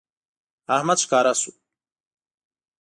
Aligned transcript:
احمد 0.75 0.97
ښکاره 1.03 1.33
شو 1.41 1.51